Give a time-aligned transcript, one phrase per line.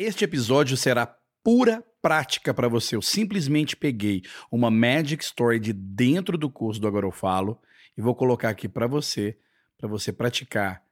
[0.00, 1.12] Este episódio será
[1.42, 2.94] pura prática para você.
[2.94, 7.60] Eu simplesmente peguei uma Magic Story de dentro do curso do Agora Eu Falo
[7.96, 9.36] e vou colocar aqui para você,
[9.76, 10.84] para você praticar.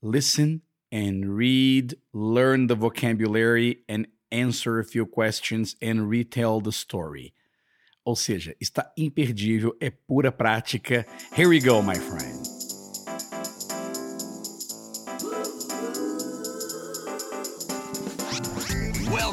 [0.00, 0.60] Listen
[0.92, 7.34] and read, learn the vocabulary and answer a few questions and retell the story.
[8.04, 11.04] Ou seja, está imperdível, é pura prática.
[11.36, 12.53] Here we go, my friend.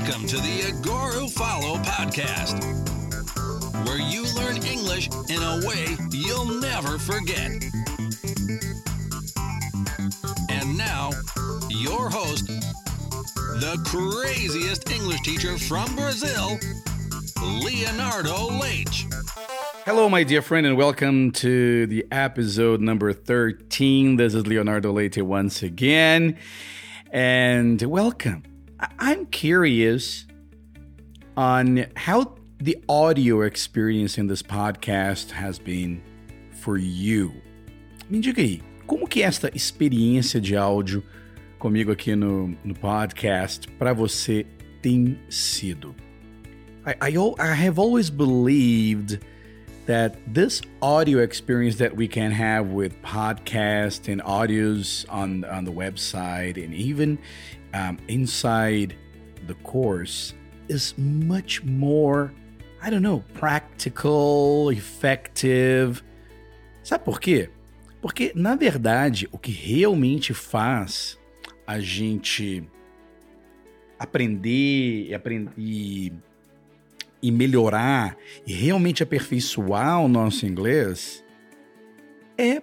[0.03, 2.57] Welcome to the Agora Follow podcast,
[3.85, 7.51] where you learn English in a way you'll never forget.
[10.49, 11.11] And now,
[11.69, 16.57] your host, the craziest English teacher from Brazil,
[17.63, 19.05] Leonardo Leite.
[19.85, 24.15] Hello, my dear friend, and welcome to the episode number 13.
[24.15, 26.39] This is Leonardo Leite once again.
[27.11, 28.50] And welcome.
[28.99, 30.25] I'm curious
[31.37, 36.01] on how the audio experience in this podcast has been
[36.51, 37.31] for you.
[38.09, 41.03] Me diga aí, como que esta experiência de áudio
[41.59, 44.45] comigo aqui no, no podcast para você
[44.81, 45.95] tem sido?
[46.85, 49.19] I, I, I have always believed
[49.85, 55.71] that this audio experience that we can have with podcast and audios on on the
[55.71, 57.19] website and even
[57.73, 58.97] um, inside
[59.47, 60.35] the course
[60.69, 62.31] is much more
[62.83, 66.01] I don't know practical, effective.
[66.83, 67.49] Sabe por quê?
[68.01, 71.19] Porque na verdade o que realmente faz
[71.67, 72.63] a gente
[73.99, 76.11] aprender e, aprend- e
[77.21, 81.23] e melhorar e realmente aperfeiçoar o nosso inglês
[82.35, 82.61] é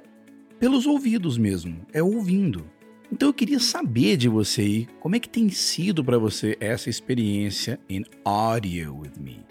[0.59, 2.69] pelos ouvidos mesmo, é ouvindo.
[3.11, 6.91] Então eu queria saber de você aí, como é que tem sido para você essa
[6.91, 9.45] experiência in audio with me.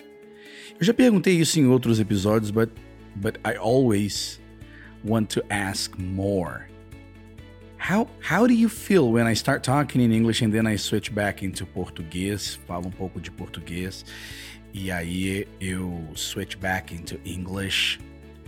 [0.80, 2.70] Eu já perguntei isso em outros episódios, but
[3.16, 4.40] but I always
[5.04, 6.66] want to ask more.
[7.80, 11.12] How how do you feel when I start talking in English and then I switch
[11.12, 14.06] back into português, falo um pouco de português
[14.74, 18.00] e aí eu switch back into English?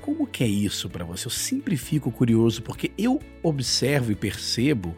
[0.09, 1.27] Como que é isso para você?
[1.27, 4.95] Eu sempre fico curioso porque eu observo e percebo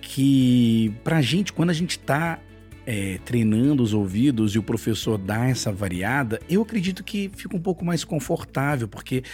[0.00, 2.38] que pra gente, quando a gente tá
[2.86, 7.60] é, treinando os ouvidos e o professor dá essa variada, eu acredito que fica um
[7.60, 9.24] pouco mais confortável, porque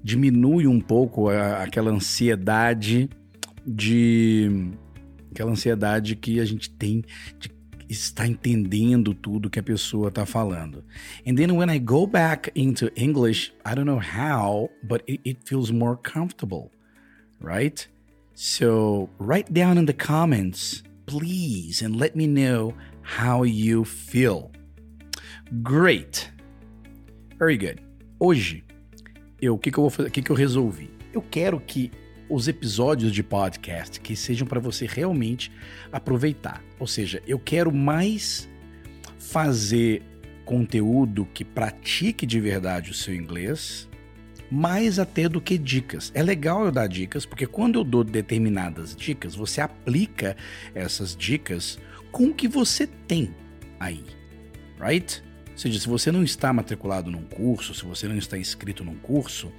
[0.00, 3.10] diminui um pouco a- aquela ansiedade
[3.66, 4.70] de.
[5.32, 7.02] aquela ansiedade que a gente tem
[7.36, 7.50] de
[7.90, 10.84] estar entendendo tudo que a pessoa está falando.
[11.26, 15.38] And then when I go back into English, I don't know how, but it, it
[15.44, 16.70] feels more comfortable,
[17.40, 17.86] right?
[18.34, 24.52] So write down in the comments, please, and let me know how you feel.
[25.62, 26.30] Great.
[27.38, 27.82] Very good.
[28.20, 28.62] Hoje,
[29.42, 30.08] eu, o que, que eu vou fazer?
[30.08, 30.90] O que, que eu resolvi?
[31.12, 31.90] Eu quero que
[32.30, 35.50] os episódios de podcast que sejam para você realmente
[35.92, 36.62] aproveitar.
[36.78, 38.48] Ou seja, eu quero mais
[39.18, 40.02] fazer
[40.44, 43.88] conteúdo que pratique de verdade o seu inglês,
[44.50, 46.10] mais até do que dicas.
[46.14, 50.36] É legal eu dar dicas, porque quando eu dou determinadas dicas, você aplica
[50.74, 51.78] essas dicas
[52.10, 53.34] com o que você tem
[53.78, 54.04] aí,
[54.80, 55.22] right?
[55.60, 59.52] Seja, se você não está matriculado num curso, se você não está inscrito num curso,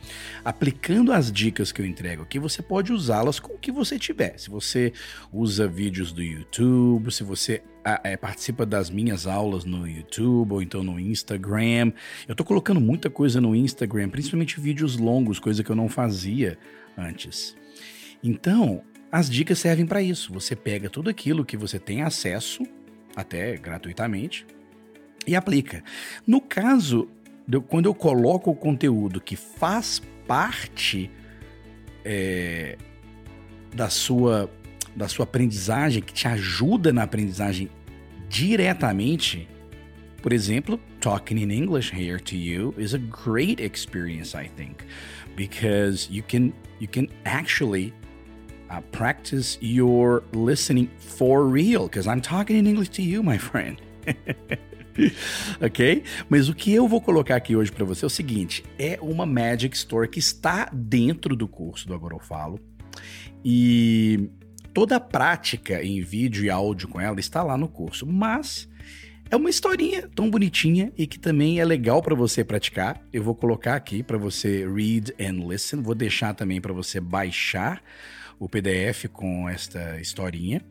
[0.44, 4.36] aplicando as dicas que eu entrego aqui, você pode usá-las com o que você tiver.
[4.40, 4.94] Se você
[5.32, 10.64] usa vídeos do YouTube, se você ah, é, participa das minhas aulas no YouTube ou
[10.64, 11.92] então no Instagram.
[12.28, 16.58] Eu tô colocando muita coisa no Instagram, principalmente vídeos longos, coisa que eu não fazia
[16.98, 17.56] antes.
[18.24, 18.82] Então,
[19.12, 20.34] as dicas servem para isso.
[20.34, 22.64] Você pega tudo aquilo que você tem acesso,
[23.16, 24.48] até gratuitamente,
[25.26, 25.84] e aplica.
[26.26, 27.08] No caso,
[27.68, 31.10] quando eu coloco o conteúdo que faz parte
[32.04, 32.78] é,
[33.74, 34.50] da sua
[34.94, 37.70] da sua aprendizagem, que te ajuda na aprendizagem
[38.28, 39.48] diretamente,
[40.22, 44.84] por exemplo, talking in English here to you is a great experience, I think,
[45.36, 47.94] because you can you can actually
[48.70, 51.88] uh, practice your listening for real.
[51.88, 53.82] Because I'm talking in English to you, my friend.
[55.62, 56.04] ok?
[56.30, 59.26] Mas o que eu vou colocar aqui hoje para você é o seguinte: é uma
[59.26, 62.60] Magic Store que está dentro do curso do Agora Eu Falo.
[63.44, 64.30] E
[64.74, 68.06] toda a prática em vídeo e áudio com ela está lá no curso.
[68.06, 68.70] Mas
[69.30, 73.02] é uma historinha tão bonitinha e que também é legal para você praticar.
[73.14, 75.82] Eu vou colocar aqui para você read and listen.
[75.82, 77.82] Vou deixar também para você baixar
[78.42, 80.64] o PDF com esta historinha.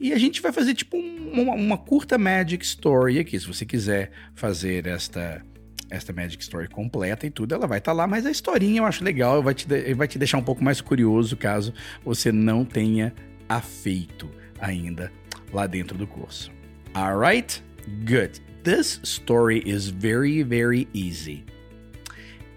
[0.00, 3.38] E a gente vai fazer tipo um, uma, uma, curta Magic Story aqui.
[3.38, 5.40] Se você quiser fazer esta,
[5.88, 8.08] esta Magic Story completa e tudo, ela vai estar tá lá.
[8.08, 9.64] Mas a historinha eu acho legal, vai te,
[9.94, 11.72] vai te deixar um pouco mais curioso caso
[12.04, 13.14] você não tenha
[13.48, 14.28] a feito
[14.58, 15.12] ainda
[15.52, 16.50] lá dentro do curso.
[16.94, 17.62] Alright?
[18.08, 18.40] Good.
[18.64, 21.44] This story is very, very easy.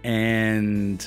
[0.04, 0.98] And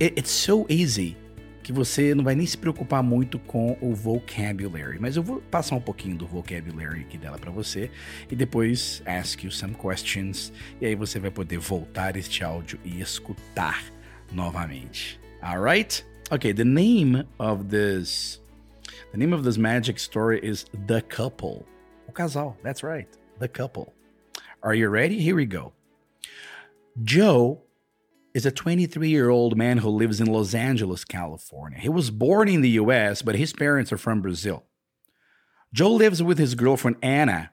[0.00, 1.16] it, it's so easy
[1.62, 5.76] que você não vai nem se preocupar muito com o vocabulary, mas eu vou passar
[5.76, 7.90] um pouquinho do vocabulary aqui dela para você
[8.30, 13.00] e depois ask you some questions e aí você vai poder voltar este áudio e
[13.00, 13.84] escutar
[14.32, 15.20] novamente.
[15.40, 16.04] Alright?
[16.30, 18.40] Okay, the name of this
[19.12, 21.64] the name of this magic story is The Couple.
[22.08, 23.08] O casal, that's right.
[23.38, 23.92] The Couple.
[24.62, 25.18] Are you ready?
[25.18, 25.72] Here we go.
[27.02, 27.62] Joe
[28.34, 31.78] is a 23 year old man who lives in Los Angeles, California.
[31.78, 34.64] He was born in the US, but his parents are from Brazil.
[35.72, 37.52] Joe lives with his girlfriend Anna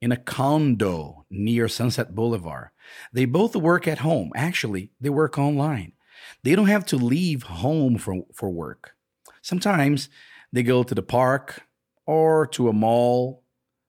[0.00, 2.70] in a condo near Sunset Boulevard.
[3.12, 4.32] They both work at home.
[4.34, 5.92] Actually, they work online.
[6.42, 8.92] They don't have to leave home for, for work.
[9.42, 10.08] Sometimes
[10.52, 11.62] they go to the park
[12.06, 13.44] or to a mall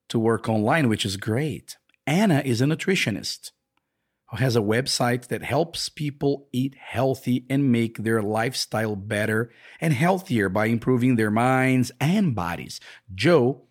[0.09, 1.77] to work online, which is great.
[2.05, 3.51] Anna is a nutritionist
[4.37, 10.49] has a website that helps people eat healthy and make their lifestyle better and healthier
[10.49, 12.79] by improving their minds and bodies.
[13.13, 13.63] Joe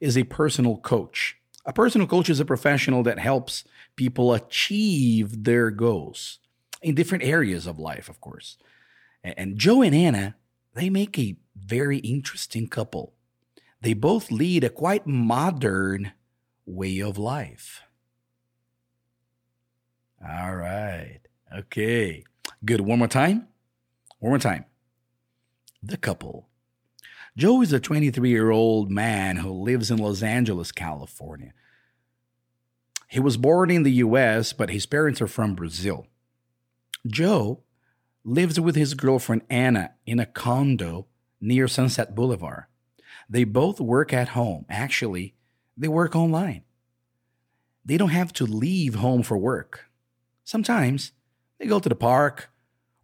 [0.00, 1.36] is a personal coach.
[1.66, 3.64] A personal coach is a professional that helps
[3.96, 6.38] people achieve their goals
[6.82, 8.56] in different areas of life, of course.
[9.22, 10.36] And Joe and Anna,
[10.74, 13.14] they make a very interesting couple.
[13.82, 16.12] They both lead a quite modern
[16.64, 17.82] way of life.
[20.26, 21.20] All right.
[21.56, 22.24] Okay.
[22.64, 22.82] Good.
[22.82, 23.48] One more time.
[24.18, 24.64] One more time.
[25.82, 26.48] The couple.
[27.36, 31.52] Joe is a 23 year old man who lives in Los Angeles, California.
[33.08, 36.06] He was born in the US, but his parents are from Brazil.
[37.06, 37.62] Joe
[38.24, 41.06] lives with his girlfriend Anna in a condo
[41.40, 42.64] near Sunset Boulevard.
[43.28, 44.66] They both work at home.
[44.68, 45.34] Actually,
[45.76, 46.62] they work online.
[47.84, 49.89] They don't have to leave home for work.
[50.50, 51.12] Sometimes
[51.60, 52.50] they go to the park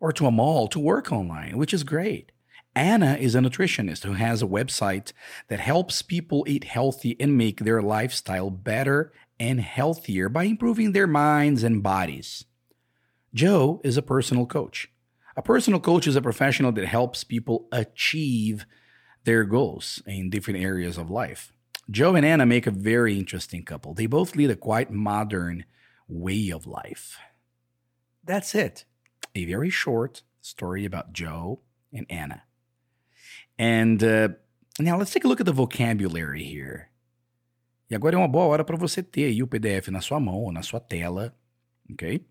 [0.00, 2.32] or to a mall to work online, which is great.
[2.74, 5.12] Anna is a nutritionist who has a website
[5.46, 11.06] that helps people eat healthy and make their lifestyle better and healthier by improving their
[11.06, 12.46] minds and bodies.
[13.32, 14.88] Joe is a personal coach.
[15.36, 18.66] A personal coach is a professional that helps people achieve
[19.22, 21.52] their goals in different areas of life.
[21.88, 23.94] Joe and Anna make a very interesting couple.
[23.94, 25.64] They both lead a quite modern
[26.08, 27.20] way of life.
[28.26, 28.84] That's it.
[29.36, 31.60] A very short story about Joe
[31.92, 32.42] and Anna.
[33.56, 34.28] And uh,
[34.80, 36.88] now let's take a look at the vocabulary here.
[37.88, 40.40] E agora é uma boa hora para você ter aí o PDF na sua mão
[40.40, 41.32] ou na sua tela,
[41.88, 42.26] ok?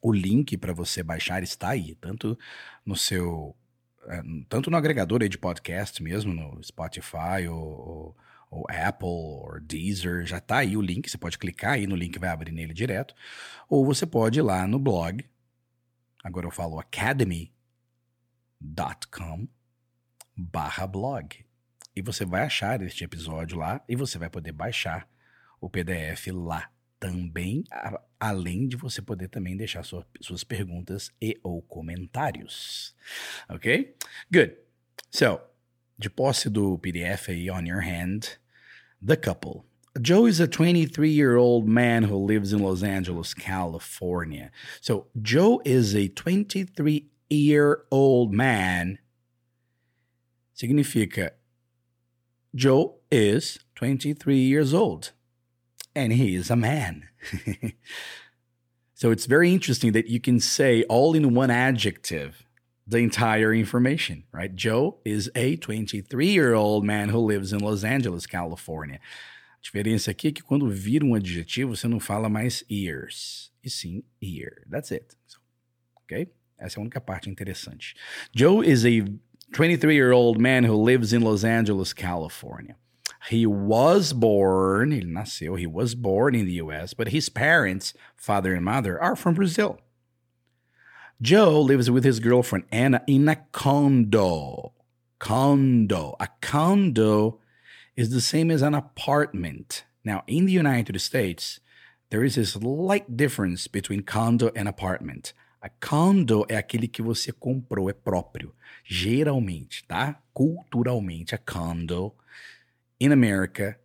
[0.00, 2.36] O link para você baixar está aí, tanto
[2.84, 3.54] no seu,
[4.08, 8.16] é, tanto no agregador de podcast mesmo, no Spotify ou, ou
[8.68, 12.30] Apple ou Deezer, já está aí o link, você pode clicar aí no link vai
[12.30, 13.14] abrir nele direto,
[13.68, 15.24] ou você pode ir lá no blog,
[16.22, 17.52] agora eu falo academy.com
[20.36, 21.44] barra blog.
[21.94, 25.06] E você vai achar este episódio lá e você vai poder baixar
[25.60, 27.64] o PDF lá também,
[28.18, 32.94] além de você poder também deixar sua, suas perguntas e ou comentários.
[33.48, 33.96] Ok?
[34.32, 34.56] Good.
[35.10, 35.40] So,
[35.98, 38.38] de posse do PDF aí on your hand,
[39.02, 39.64] The couple.
[40.00, 44.50] Joe is a 23 year old man who lives in Los Angeles, California.
[44.80, 48.98] So, Joe is a 23 year old man.
[50.56, 51.30] Significa
[52.54, 55.12] Joe is 23 years old
[55.96, 57.08] and he is a man.
[58.94, 62.46] so, it's very interesting that you can say all in one adjective
[62.86, 64.54] the entire information, right?
[64.54, 68.98] Joe is a 23 year old man who lives in Los Angeles, California.
[69.58, 73.70] A diferença aqui é que quando vira um adjetivo, você não fala mais ears, e
[73.70, 74.64] sim ear.
[74.68, 75.16] That's it.
[75.26, 75.38] So,
[76.02, 76.28] ok?
[76.58, 77.94] Essa é a única parte interessante.
[78.34, 79.04] Joe is a
[79.52, 82.76] 23 year old man who lives in Los Angeles, California.
[83.30, 88.52] He was born, ele nasceu, he was born in the US, but his parents, father
[88.54, 89.78] and mother, are from Brazil.
[91.22, 94.72] Joe lives with his girlfriend Anna in a condo.
[95.20, 96.16] Condo.
[96.18, 97.38] A condo
[97.94, 99.84] is the same as an apartment.
[100.04, 101.60] Now, in the United States,
[102.10, 105.32] there is a slight difference between condo and apartment.
[105.62, 108.52] A condo é aquele que você comprou, é próprio.
[108.82, 110.20] Geralmente, tá?
[110.34, 112.14] Culturalmente, a condo
[113.00, 113.78] in America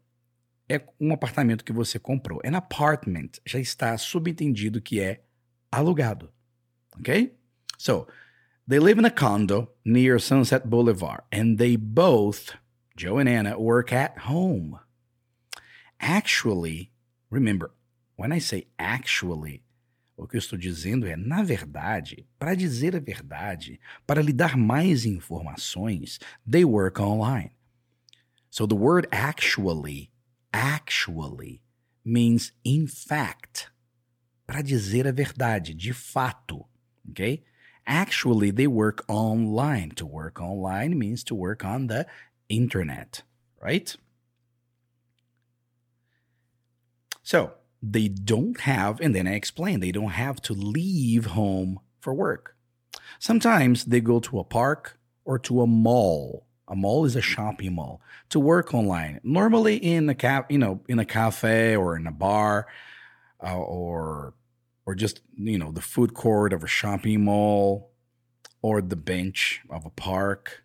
[0.68, 2.42] é um apartamento que você comprou.
[2.44, 5.22] An apartment já está subentendido que é
[5.72, 6.32] alugado.
[7.00, 7.32] Ok?
[7.78, 8.08] So,
[8.68, 12.56] they live in a condo near Sunset Boulevard and they both,
[12.96, 14.80] Joe and Anna, work at home.
[16.00, 16.92] Actually,
[17.30, 17.72] remember,
[18.16, 19.64] when I say actually,
[20.18, 24.58] o que eu estou dizendo é, na verdade, para dizer a verdade, para lhe dar
[24.58, 27.52] mais informações, they work online.
[28.50, 30.10] So the word actually,
[30.52, 31.62] actually,
[32.04, 33.72] means in fact.
[34.48, 36.66] Para dizer a verdade, de fato.
[37.12, 37.44] Okay?
[37.86, 39.92] Actually, they work online.
[39.92, 42.06] To work online means to work on the
[42.50, 43.24] internet,
[43.62, 43.96] right?
[47.24, 52.14] So, they don't have, and then I explain, they don't have to leave home for
[52.14, 52.56] work.
[53.20, 56.46] Sometimes they go to a park or to a mall.
[56.68, 59.22] A mall is a shopping mall to work online.
[59.24, 62.68] Normally in a cap, you know, in a cafe or in a bar,
[63.42, 64.34] uh, or
[64.88, 67.92] or just you know the food court of a shopping mall,
[68.62, 70.64] or the bench of a park.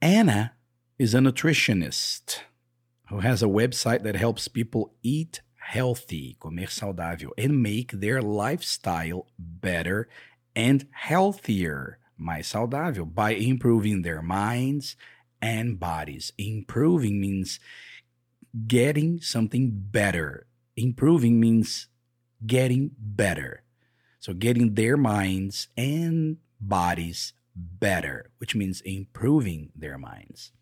[0.00, 0.54] Anna
[0.98, 2.38] is a nutritionist
[3.08, 9.26] who has a website that helps people eat healthy, comer saudável, and make their lifestyle
[9.38, 10.08] better
[10.54, 14.94] and healthier, mais saudável, by improving their minds
[15.42, 16.32] and bodies.
[16.38, 17.58] Improving means
[18.68, 20.46] getting something better.
[20.76, 21.88] Improving means
[22.46, 23.62] getting better.
[24.20, 30.52] So, getting their minds and bodies better, which means improving their minds.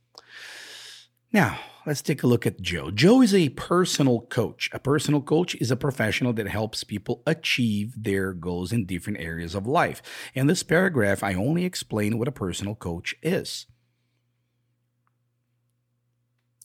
[1.32, 2.90] Now, let's take a look at Joe.
[2.90, 4.68] Joe is a personal coach.
[4.72, 9.54] A personal coach is a professional that helps people achieve their goals in different areas
[9.54, 10.02] of life.
[10.34, 13.66] In this paragraph, I only explain what a personal coach is.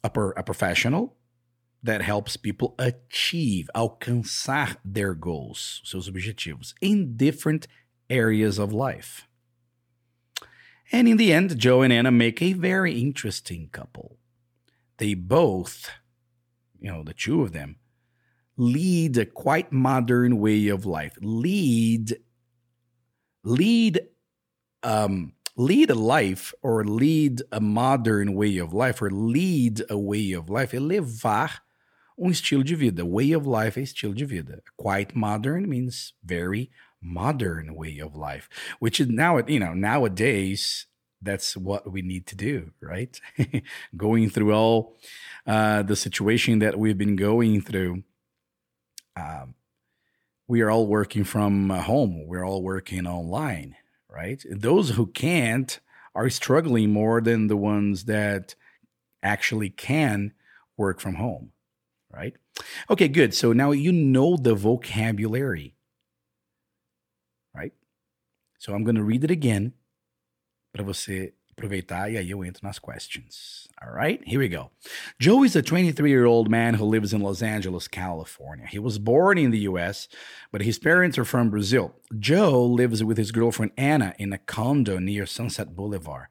[0.04, 1.17] A, per, a professional
[1.88, 7.66] that helps people achieve, alcançar their goals, seus objetivos, in different
[8.10, 9.26] areas of life.
[10.92, 14.18] And in the end, Joe and Anna make a very interesting couple
[14.98, 15.92] they both,
[16.80, 17.78] you know, the two of them,
[18.58, 21.16] lead a quite modern way of life.
[21.22, 22.18] Lead,
[23.44, 24.02] lead,
[24.82, 30.32] um, lead a life or lead a modern way of life or lead a way
[30.32, 31.52] of life levar
[32.18, 33.06] um estilo de vida.
[33.06, 34.64] Way of life é estilo de vida.
[34.76, 36.70] Quite modern means very
[37.02, 40.88] modern way of life, which is now, you know, nowadays
[41.22, 43.20] that's what we need to do, right?
[43.98, 44.98] going through all
[45.46, 48.04] uh, the situation that we've been going through,
[49.16, 49.56] um,
[50.48, 52.26] we are all working from home.
[52.28, 53.76] We're all working online,
[54.10, 54.44] right?
[54.50, 55.80] Those who can't
[56.16, 58.56] are struggling more than the ones that
[59.22, 60.34] actually can
[60.78, 61.52] work from home,
[62.12, 62.34] right?
[62.90, 63.34] Okay, good.
[63.34, 65.76] So now you know the vocabulary,
[67.54, 67.74] right?
[68.60, 69.74] So I'm going to read it again
[70.74, 73.68] para você aproveitar e aí eu entro nas questions.
[73.82, 74.70] All right, here we go.
[75.20, 78.68] Joe is a 23 year old man who lives in Los Angeles, California.
[78.68, 80.08] He was born in the US,
[80.52, 81.96] but his parents are from Brazil.
[82.20, 86.28] Joe lives with his girlfriend Anna in a condo near Sunset Boulevard.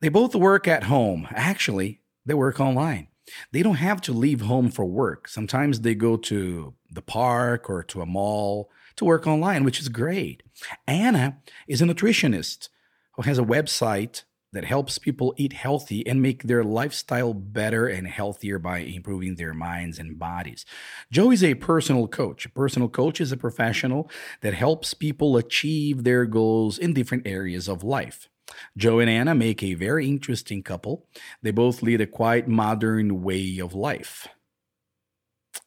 [0.00, 1.26] They both work at home.
[1.30, 3.08] Actually, they work online.
[3.52, 5.28] They don't have to leave home for work.
[5.28, 9.88] Sometimes they go to the park or to a mall to work online, which is
[9.88, 10.42] great.
[10.86, 12.68] Anna is a nutritionist
[13.12, 18.08] who has a website that helps people eat healthy and make their lifestyle better and
[18.08, 20.64] healthier by improving their minds and bodies.
[21.12, 22.46] Joe is a personal coach.
[22.46, 27.68] A personal coach is a professional that helps people achieve their goals in different areas
[27.68, 28.28] of life.
[28.76, 31.06] Joe and Anna make a very interesting couple.
[31.42, 34.28] They both lead a quite modern way of life.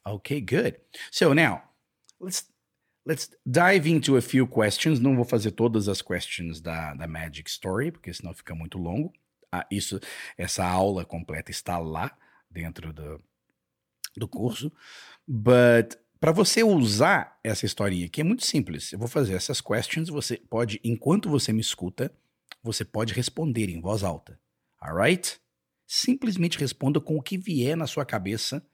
[0.06, 0.78] Okay, good.
[1.10, 1.62] So now
[2.20, 2.44] let's
[3.04, 5.00] Let's dive into a few questions.
[5.00, 9.12] Não vou fazer todas as questions da, da Magic Story, porque senão fica muito longo.
[9.50, 9.98] Ah, isso,
[10.38, 12.16] essa aula completa está lá
[12.48, 13.20] dentro do,
[14.16, 14.72] do curso.
[15.26, 18.92] But para você usar essa historinha aqui é muito simples.
[18.92, 20.08] Eu vou fazer essas questions.
[20.08, 22.14] Você pode, enquanto você me escuta,
[22.62, 24.38] você pode responder em voz alta.
[24.80, 25.40] Alright?
[25.86, 28.64] Simplesmente responda com o que vier na sua cabeça,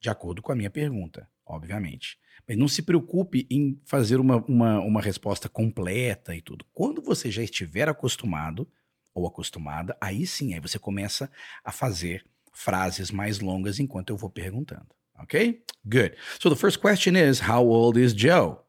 [0.00, 2.18] de acordo com a minha pergunta, obviamente.
[2.46, 6.64] Mas não se preocupe em fazer uma, uma, uma resposta completa e tudo.
[6.72, 8.68] Quando você já estiver acostumado
[9.14, 11.30] ou acostumada, aí sim, aí você começa
[11.62, 14.88] a fazer frases mais longas enquanto eu vou perguntando.
[15.22, 15.62] Okay?
[15.84, 16.16] Good.
[16.40, 18.64] So the first question is How old is Joe?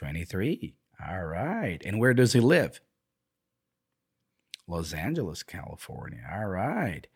[0.00, 0.74] 23.
[1.04, 1.80] All right.
[1.84, 2.80] And where does he live?
[4.66, 6.28] Los Angeles, California.
[6.32, 7.06] All right.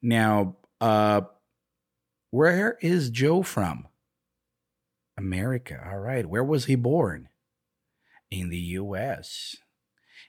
[0.00, 1.22] Now, uh,
[2.30, 3.88] where is Joe from?
[5.16, 5.80] America.
[5.84, 6.26] All right.
[6.26, 7.28] Where was he born?
[8.30, 9.56] In the US.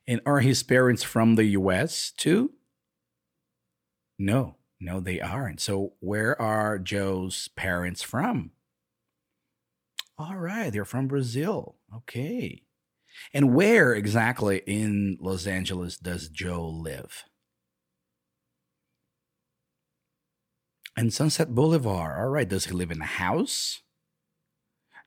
[0.08, 2.52] And are his parents from the US too?
[4.20, 5.62] No, no, they aren't.
[5.62, 8.52] So, where are Joe's parents from?
[10.18, 11.76] All right, they're from Brazil.
[11.96, 12.64] Okay.
[13.34, 17.26] And where exactly in Los Angeles does Joe live?
[20.96, 22.20] And Sunset Boulevard.
[22.20, 22.48] All right.
[22.48, 23.82] Does he live in a house?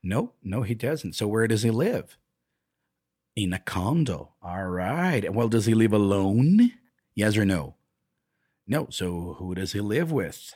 [0.02, 1.14] No, no, he doesn't.
[1.14, 2.16] So where does he live?
[3.34, 4.34] In a condo.
[4.42, 5.32] All right.
[5.32, 6.72] Well, does he live alone?
[7.14, 7.74] Yes or no?
[8.66, 8.88] No.
[8.90, 10.54] So who does he live with?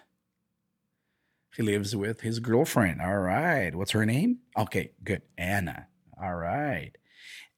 [1.57, 3.01] He lives with his girlfriend.
[3.01, 3.75] All right.
[3.75, 4.39] What's her name?
[4.57, 5.23] Okay, good.
[5.37, 5.89] Anna.
[6.23, 6.93] All right.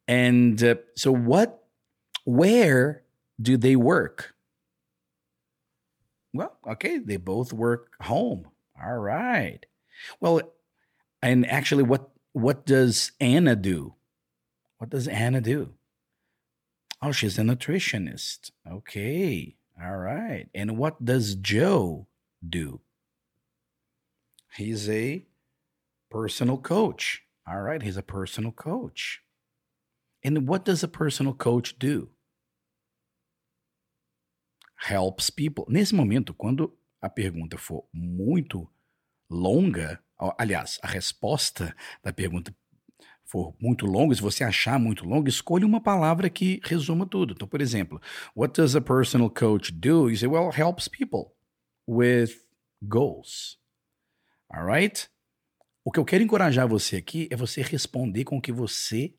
[0.09, 1.65] And uh, so what
[2.25, 3.03] where
[3.41, 4.35] do they work?
[6.33, 8.49] Well, okay, they both work home.
[8.83, 9.65] All right.
[10.21, 10.41] Well,
[11.21, 13.95] and actually what what does Anna do?
[14.79, 15.75] What does Anna do?
[17.01, 18.51] Oh, she's a nutritionist.
[18.71, 19.57] Okay.
[19.83, 20.49] All right.
[20.55, 22.07] And what does Joe
[22.49, 22.81] do?
[24.55, 25.25] He's a
[26.11, 27.23] personal coach.
[27.47, 27.83] All right.
[27.83, 29.23] He's a personal coach.
[30.25, 32.11] And what does a personal coach do?
[34.89, 35.65] Helps people.
[35.69, 38.69] Nesse momento, quando a pergunta for muito
[39.31, 40.03] longa,
[40.39, 42.55] aliás, a resposta da pergunta
[43.25, 47.33] for muito longa, se você achar muito longa, escolha uma palavra que resuma tudo.
[47.33, 48.01] Então, por exemplo,
[48.37, 50.11] what does a personal coach do?
[50.11, 51.33] You say, well, helps people
[51.89, 52.31] with
[52.83, 53.59] goals.
[54.51, 55.09] All right?
[55.85, 59.15] O que eu quero encorajar você aqui é você responder com o que você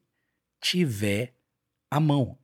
[0.63, 1.35] tiver
[1.91, 2.39] à mão,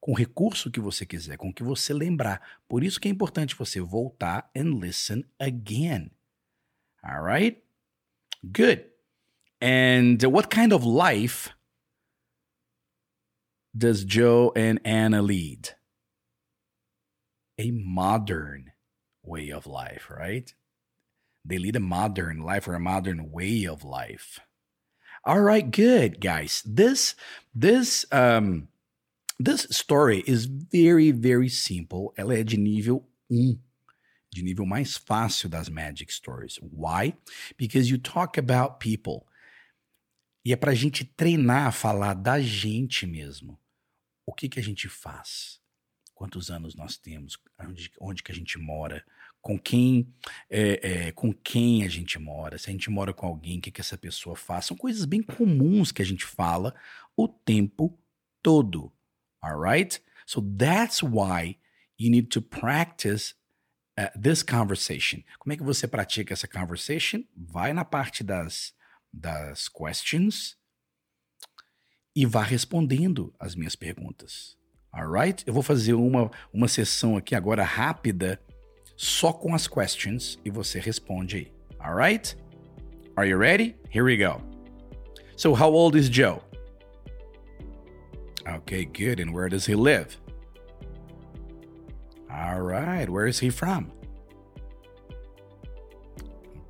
[0.00, 2.60] com o recurso que você quiser, com o que você lembrar.
[2.68, 6.10] Por isso que é importante você voltar and listen again.
[7.02, 7.62] All right?
[8.44, 8.84] Good.
[9.62, 11.50] And what kind of life
[13.74, 15.76] does Joe and Anna lead?
[17.58, 18.72] A modern
[19.22, 20.54] way of life, right?
[21.44, 24.40] They lead a modern life or a modern way of life.
[25.26, 26.62] All right, good guys.
[26.64, 27.16] This
[27.52, 28.68] this um
[29.40, 32.14] this story is very very simple.
[32.16, 33.58] Ela é de nível 1,
[34.32, 36.60] de nível mais fácil das magic stories.
[36.62, 37.16] Why?
[37.56, 39.26] Because you talk about people.
[40.44, 43.58] E é para a gente treinar a falar da gente mesmo.
[44.24, 45.60] O que que a gente faz?
[46.14, 47.36] Quantos anos nós temos?
[47.58, 49.04] Onde, onde que a gente mora?
[49.40, 50.12] Com quem
[50.50, 53.70] é, é, com quem a gente mora, se a gente mora com alguém, o que,
[53.70, 54.66] que essa pessoa faz.
[54.66, 56.74] São coisas bem comuns que a gente fala
[57.16, 57.96] o tempo
[58.42, 58.92] todo.
[59.40, 60.02] Alright?
[60.26, 61.58] So that's why
[61.98, 63.34] you need to practice
[63.98, 65.22] uh, this conversation.
[65.38, 67.22] Como é que você pratica essa conversation?
[67.36, 68.74] Vai na parte das,
[69.12, 70.56] das questions
[72.14, 74.56] e vá respondendo as minhas perguntas.
[74.92, 75.44] Alright?
[75.46, 78.40] Eu vou fazer uma, uma sessão aqui agora rápida
[78.96, 81.52] só com as questions e você responde aí.
[81.80, 82.36] Alright?
[83.16, 83.76] Are you ready?
[83.90, 84.40] Here we go.
[85.36, 86.42] So, how old is Joe?
[88.46, 89.20] Okay, good.
[89.20, 90.16] And where does he live?
[92.30, 93.08] All right.
[93.08, 93.92] Where is he from?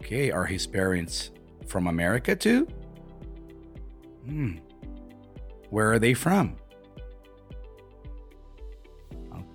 [0.00, 0.30] Okay.
[0.30, 1.30] Are his parents
[1.66, 2.66] from America too?
[4.24, 4.58] Hmm.
[5.70, 6.56] Where are they from?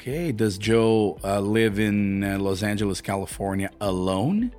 [0.02, 0.32] Okay.
[0.32, 4.52] Does Joe uh, live in uh, Los Angeles, California alone?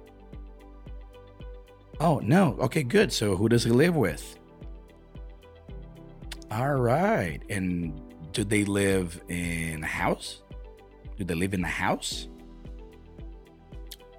[1.99, 2.57] Oh, no.
[2.61, 3.13] Okay, good.
[3.13, 4.39] So who does he live with?
[6.53, 7.41] All right.
[7.51, 8.01] And
[8.31, 10.43] do they live in a house?
[11.19, 12.29] Do they live in a house?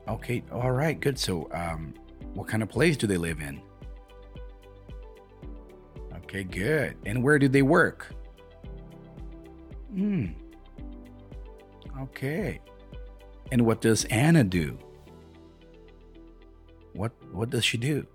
[0.10, 0.44] Okay.
[0.52, 1.00] All right.
[1.00, 1.18] Good.
[1.18, 1.94] So, um,
[2.34, 3.62] what kind of place do they live in?
[6.18, 6.98] Okay, good.
[7.06, 8.14] And where do they work?
[9.94, 10.26] Hmm.
[12.00, 12.60] Okay.
[13.52, 14.78] And what does Anna do?
[16.94, 18.06] What what does she do?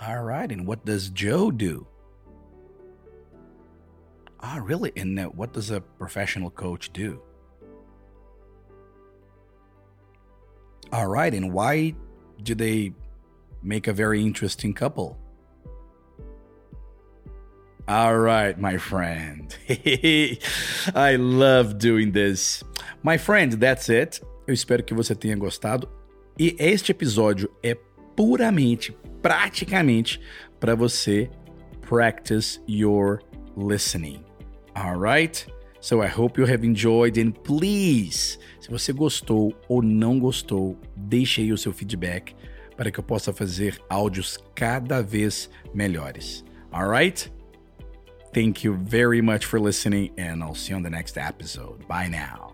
[0.00, 0.50] All right.
[0.50, 1.86] And what does Joe do?
[4.40, 4.92] Ah, really?
[4.96, 7.20] And uh, what does a professional coach do?
[10.92, 11.32] All right.
[11.32, 11.94] And why
[12.42, 12.92] do they
[13.62, 15.21] make a very interesting couple?
[17.88, 19.56] All right, my friend.
[20.94, 22.62] I love doing this.
[23.02, 24.20] My friend, that's it.
[24.46, 25.88] Eu espero que você tenha gostado.
[26.38, 27.76] E este episódio é
[28.16, 30.20] puramente, praticamente,
[30.60, 31.28] para você
[31.80, 33.20] practice your
[33.56, 34.24] listening.
[34.76, 35.46] Alright?
[35.80, 41.40] So I hope you have enjoyed and please, se você gostou ou não gostou, deixe
[41.40, 42.36] aí o seu feedback
[42.76, 46.44] para que eu possa fazer áudios cada vez melhores.
[46.70, 47.32] Alright?
[48.34, 51.86] Thank you very much for listening and I'll see you on the next episode.
[51.86, 52.51] Bye now.